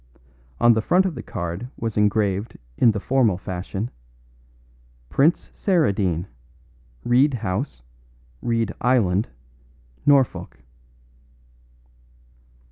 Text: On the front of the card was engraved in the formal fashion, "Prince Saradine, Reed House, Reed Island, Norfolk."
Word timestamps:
On 0.59 0.73
the 0.73 0.81
front 0.81 1.05
of 1.05 1.13
the 1.13 1.21
card 1.21 1.69
was 1.77 1.95
engraved 1.95 2.57
in 2.75 2.89
the 2.89 2.99
formal 2.99 3.37
fashion, 3.37 3.91
"Prince 5.09 5.51
Saradine, 5.53 6.25
Reed 7.03 7.35
House, 7.35 7.83
Reed 8.41 8.73
Island, 8.81 9.29
Norfolk." 10.07 10.63